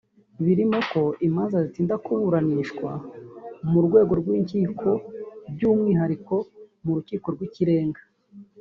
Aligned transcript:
birimo 0.45 0.77
ko 0.91 1.01
imanza 1.27 1.57
zitinda 1.65 1.95
kuburanishwa 2.05 2.91
mu 3.71 3.79
rwego 3.85 4.11
rw’inkiko 4.21 4.89
by’umwihariko 5.53 6.35
mu 6.83 6.91
rukiko 6.97 7.27
rw’ikirenga 7.35 8.01